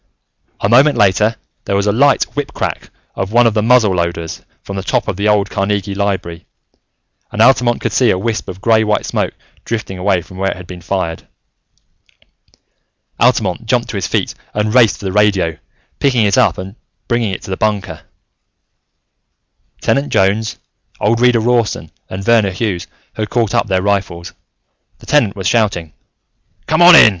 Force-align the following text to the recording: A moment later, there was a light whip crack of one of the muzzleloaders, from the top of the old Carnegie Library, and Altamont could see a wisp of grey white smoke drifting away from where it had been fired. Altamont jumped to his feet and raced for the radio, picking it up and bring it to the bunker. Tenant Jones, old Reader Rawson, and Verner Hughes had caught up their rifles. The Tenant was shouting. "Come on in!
A 0.61 0.67
moment 0.69 0.97
later, 0.97 1.35
there 1.65 1.75
was 1.75 1.85
a 1.85 1.91
light 1.91 2.23
whip 2.35 2.53
crack 2.55 2.89
of 3.13 3.31
one 3.31 3.45
of 3.45 3.53
the 3.53 3.61
muzzleloaders, 3.61 4.43
from 4.63 4.75
the 4.75 4.81
top 4.83 5.07
of 5.07 5.15
the 5.15 5.27
old 5.27 5.51
Carnegie 5.51 5.93
Library, 5.93 6.47
and 7.31 7.39
Altamont 7.39 7.81
could 7.81 7.91
see 7.93 8.09
a 8.09 8.17
wisp 8.17 8.49
of 8.49 8.61
grey 8.61 8.83
white 8.83 9.05
smoke 9.05 9.35
drifting 9.63 9.99
away 9.99 10.23
from 10.23 10.37
where 10.37 10.49
it 10.49 10.57
had 10.57 10.65
been 10.65 10.81
fired. 10.81 11.27
Altamont 13.19 13.67
jumped 13.67 13.89
to 13.89 13.95
his 13.97 14.07
feet 14.07 14.33
and 14.55 14.73
raced 14.73 14.97
for 14.97 15.05
the 15.05 15.11
radio, 15.11 15.55
picking 15.99 16.25
it 16.25 16.35
up 16.35 16.57
and 16.57 16.75
bring 17.07 17.21
it 17.21 17.43
to 17.43 17.51
the 17.51 17.57
bunker. 17.57 18.01
Tenant 19.81 20.09
Jones, 20.11 20.57
old 20.99 21.19
Reader 21.21 21.41
Rawson, 21.41 21.91
and 22.09 22.23
Verner 22.23 22.49
Hughes 22.49 22.87
had 23.13 23.29
caught 23.29 23.53
up 23.53 23.67
their 23.67 23.83
rifles. 23.83 24.33
The 24.97 25.05
Tenant 25.05 25.35
was 25.35 25.45
shouting. 25.47 25.93
"Come 26.65 26.81
on 26.81 26.95
in! 26.95 27.09